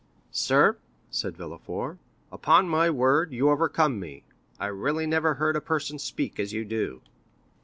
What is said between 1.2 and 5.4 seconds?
Villefort, "upon my word, you overcome me. I really never